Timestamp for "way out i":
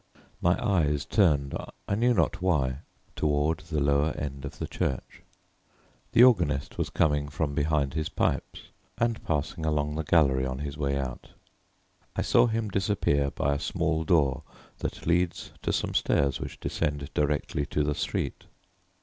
10.75-12.23